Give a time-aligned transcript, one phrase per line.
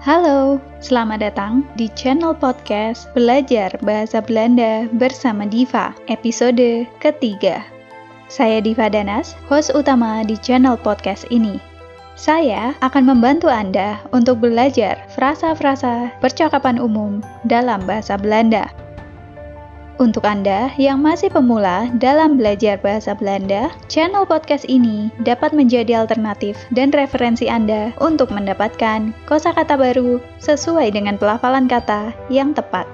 [0.00, 7.60] Halo, selamat datang di channel podcast Belajar Bahasa Belanda bersama Diva, episode ketiga.
[8.24, 11.60] Saya Diva Danas, host utama di channel podcast ini.
[12.16, 18.72] Saya akan membantu Anda untuk belajar frasa-frasa percakapan umum dalam bahasa Belanda.
[20.00, 26.56] Untuk Anda yang masih pemula dalam belajar bahasa Belanda, channel podcast ini dapat menjadi alternatif
[26.72, 32.88] dan referensi Anda untuk mendapatkan kosakata baru sesuai dengan pelafalan kata yang tepat.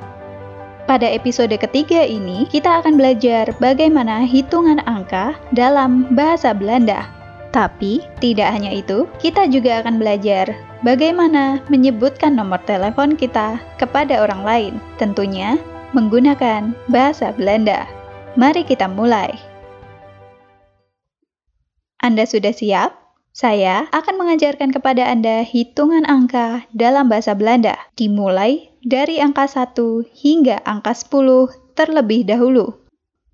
[0.91, 7.06] Pada episode ketiga ini, kita akan belajar bagaimana hitungan angka dalam bahasa Belanda.
[7.55, 10.50] Tapi, tidak hanya itu, kita juga akan belajar
[10.83, 14.75] bagaimana menyebutkan nomor telepon kita kepada orang lain.
[14.98, 15.55] Tentunya,
[15.96, 17.88] menggunakan bahasa Belanda.
[18.36, 19.32] Mari kita mulai.
[22.05, 22.92] Anda sudah siap?
[23.32, 30.61] Saya akan mengajarkan kepada Anda hitungan angka dalam bahasa Belanda, dimulai dari angka 1 hingga
[30.69, 32.77] angka 10 terlebih dahulu.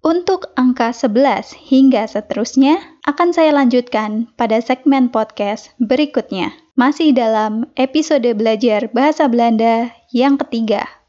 [0.03, 6.51] Untuk angka 11 hingga seterusnya akan saya lanjutkan pada segmen podcast berikutnya.
[6.75, 11.02] Masih dalam episode belajar bahasa Belanda yang ketiga.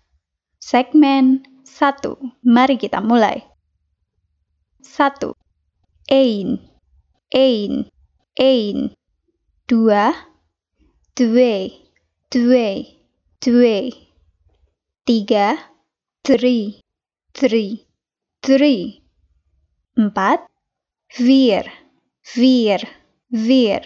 [0.74, 2.18] Segmen 1.
[2.42, 3.46] Mari kita mulai.
[4.82, 5.38] 1.
[6.10, 6.58] Ein.
[7.30, 7.94] Ein.
[8.34, 8.98] Ein.
[9.70, 10.18] 2.
[11.14, 11.54] Due.
[12.34, 12.74] Due.
[13.38, 13.78] Due.
[15.06, 15.54] 3.
[16.26, 16.82] Three.
[17.38, 17.86] Three.
[18.42, 19.06] Three.
[19.94, 20.50] 4.
[21.14, 21.70] Vier.
[22.26, 22.82] Vier.
[23.30, 23.82] Vier.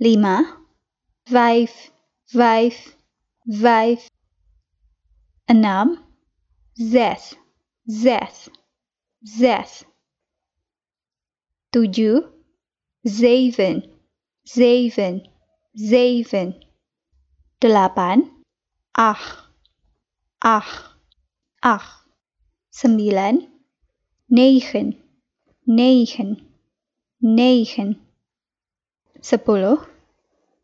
[0.00, 0.56] 5.
[1.28, 1.92] Vijf.
[2.32, 2.96] Vijf.
[3.44, 4.11] Vijf.
[5.46, 5.98] 6.
[6.74, 7.36] Zes.
[7.84, 8.50] Zes.
[9.22, 9.84] Zes.
[11.70, 12.22] Tujuh.
[13.04, 13.82] Zeven.
[14.44, 15.28] Zeven.
[15.74, 16.54] Zeven.
[17.58, 18.44] Delapan.
[18.92, 19.50] Ach.
[20.38, 20.98] Ach.
[21.60, 22.06] Ach.
[22.70, 23.48] Sembilan.
[24.26, 24.96] Negen.
[25.66, 26.36] Negen.
[27.20, 28.00] Negen.
[29.20, 29.78] Sepuluh.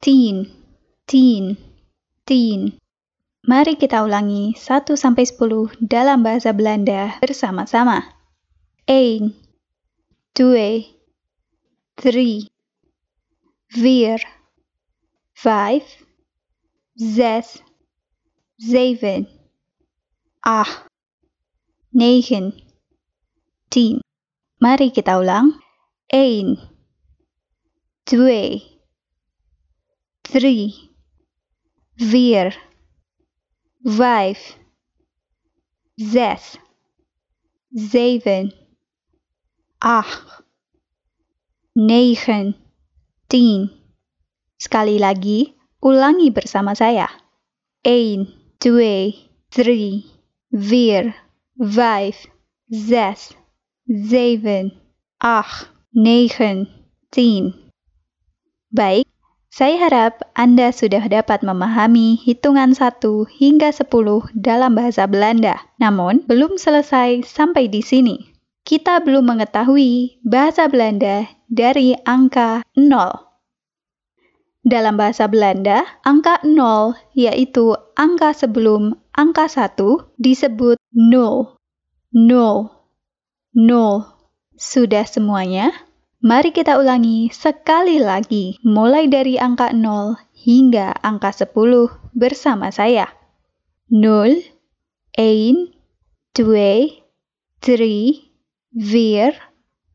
[0.00, 0.50] Tien.
[1.06, 1.56] Tien.
[2.24, 2.78] Tien.
[3.48, 8.04] Mari kita ulangi 1 sampai 10 dalam bahasa Belanda bersama-sama.
[8.84, 9.32] 1
[10.36, 10.84] 2
[11.96, 12.44] 3
[13.72, 14.20] 4
[15.40, 15.80] 5
[17.00, 17.64] 6
[18.60, 19.24] 7
[20.44, 20.84] 8
[21.96, 22.52] 9
[23.72, 24.04] 10
[24.60, 25.56] Mari kita ulang.
[26.12, 26.52] 1
[28.12, 28.60] 2
[30.36, 30.92] 3
[31.96, 32.67] 4
[33.88, 34.58] vijf,
[35.94, 36.58] zes,
[37.68, 38.54] zeven,
[39.78, 40.44] acht,
[41.72, 42.56] negen,
[43.26, 43.70] tien.
[44.56, 47.08] Sekali lagi, ulangi bersama saya.
[47.80, 48.28] 1,
[48.60, 49.14] 2,
[49.48, 50.04] 3,
[50.52, 51.14] 4,
[51.56, 52.28] 5,
[52.68, 53.32] 6,
[53.88, 54.68] 7,
[55.16, 56.68] 8, 9,
[57.08, 57.54] 10.
[58.68, 59.07] Baik,
[59.48, 63.00] saya harap Anda sudah dapat memahami hitungan 1
[63.32, 63.88] hingga 10
[64.36, 65.56] dalam bahasa Belanda.
[65.80, 68.28] Namun, belum selesai sampai di sini.
[68.68, 73.24] Kita belum mengetahui bahasa Belanda dari angka 0.
[74.68, 81.56] Dalam bahasa Belanda, angka 0 yaitu angka sebelum angka 1 disebut 0.
[82.12, 82.68] 0.
[83.56, 84.04] 0.
[84.60, 85.72] Sudah semuanya?
[86.18, 91.54] Mari kita ulangi sekali lagi, mulai dari angka 0 hingga angka 10
[92.10, 93.06] bersama saya.
[93.86, 94.42] 0,
[95.14, 95.70] 1,
[96.34, 97.06] 2,
[97.62, 98.18] 3,
[98.74, 99.30] 4,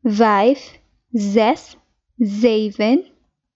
[1.12, 1.76] 6,
[2.16, 3.04] 7,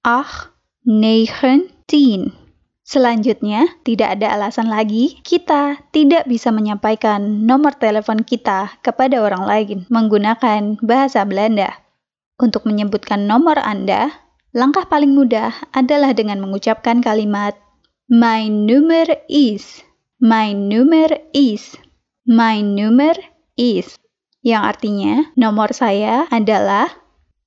[0.05, 0.53] 8,
[0.85, 2.37] 9, 10.
[2.85, 9.89] Selanjutnya, tidak ada alasan lagi kita tidak bisa menyampaikan nomor telepon kita kepada orang lain
[9.89, 11.88] menggunakan bahasa Belanda.
[12.39, 14.15] Untuk menyebutkan nomor Anda,
[14.55, 17.59] langkah paling mudah adalah dengan mengucapkan kalimat
[18.07, 19.83] My number is,
[20.23, 21.77] my number is,
[22.25, 23.13] my number
[23.59, 23.99] is,
[24.41, 26.89] yang artinya nomor saya adalah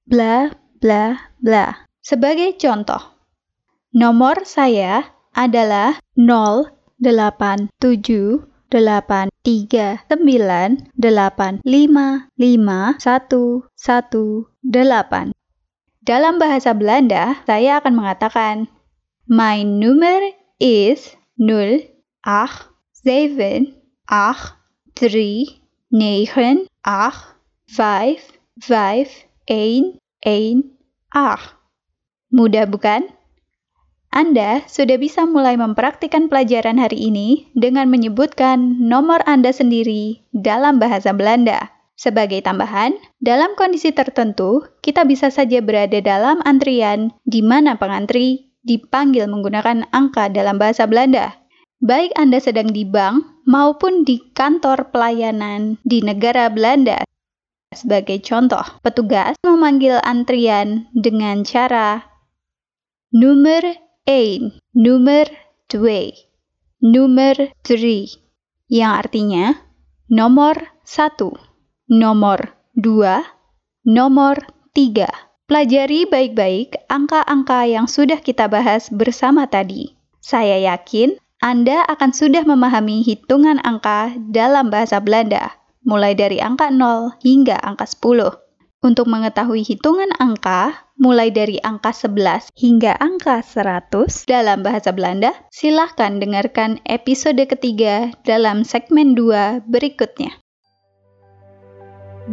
[0.05, 0.53] bla
[0.83, 1.87] bla bla.
[2.03, 2.99] Sebagai contoh,
[3.95, 7.71] nomor saya adalah 087
[8.69, 15.33] delapan tiga sembilan delapan lima lima satu satu delapan.
[16.01, 18.65] Dalam bahasa Belanda, saya akan mengatakan
[19.29, 21.85] My number is 0
[22.25, 22.69] 8
[23.05, 23.69] 7
[24.09, 24.57] 8
[24.97, 25.61] 3
[25.93, 28.27] 9 8 5 5
[28.61, 30.71] 8 8
[31.11, 31.61] 8.
[32.31, 33.11] Mudah bukan?
[34.11, 41.15] Anda sudah bisa mulai mempraktikkan pelajaran hari ini dengan menyebutkan nomor Anda sendiri dalam bahasa
[41.15, 41.71] Belanda.
[41.95, 42.91] Sebagai tambahan,
[43.23, 50.27] dalam kondisi tertentu, kita bisa saja berada dalam antrian di mana pengantri dipanggil menggunakan angka
[50.27, 51.31] dalam bahasa Belanda.
[51.79, 57.07] Baik Anda sedang di bank maupun di kantor pelayanan di negara Belanda.
[57.71, 62.03] Sebagai contoh, petugas memanggil antrian dengan cara
[63.15, 65.29] nomor 1, nomor
[65.69, 65.77] 2,
[66.81, 68.09] nomor 3,
[68.65, 69.61] yang artinya
[70.09, 71.29] nomor 1,
[71.85, 73.21] nomor 2,
[73.85, 74.41] nomor
[74.73, 75.05] 3.
[75.45, 79.93] Pelajari baik-baik angka-angka yang sudah kita bahas bersama tadi.
[80.17, 87.21] Saya yakin Anda akan sudah memahami hitungan angka dalam bahasa Belanda, mulai dari angka 0
[87.21, 88.33] hingga angka 10.
[88.81, 93.93] Untuk mengetahui hitungan angka, mulai dari angka 11 hingga angka 100
[94.25, 100.33] dalam bahasa Belanda, silahkan dengarkan episode ketiga dalam segmen 2 berikutnya.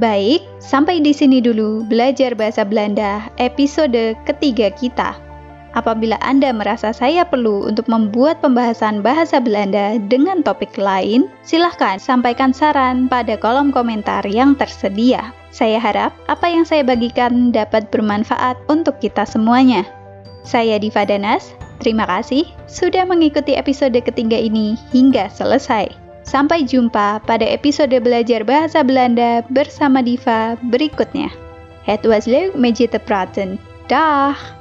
[0.00, 5.27] Baik, sampai di sini dulu belajar bahasa Belanda episode ketiga kita.
[5.78, 12.50] Apabila Anda merasa saya perlu untuk membuat pembahasan bahasa Belanda dengan topik lain, silahkan sampaikan
[12.50, 15.30] saran pada kolom komentar yang tersedia.
[15.54, 19.86] Saya harap apa yang saya bagikan dapat bermanfaat untuk kita semuanya.
[20.42, 25.86] Saya Diva Danas, terima kasih sudah mengikuti episode ketiga ini hingga selesai.
[26.26, 31.30] Sampai jumpa pada episode belajar bahasa Belanda bersama Diva berikutnya.
[31.86, 33.62] Het was leuk met je te praten.
[33.86, 34.57] Dag!